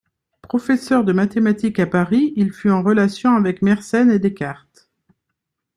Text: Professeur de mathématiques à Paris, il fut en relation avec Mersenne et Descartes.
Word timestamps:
Professeur 0.41 1.03
de 1.03 1.13
mathématiques 1.13 1.77
à 1.77 1.85
Paris, 1.85 2.33
il 2.35 2.51
fut 2.51 2.71
en 2.71 2.81
relation 2.81 3.35
avec 3.35 3.61
Mersenne 3.61 4.09
et 4.09 4.17
Descartes. 4.17 4.89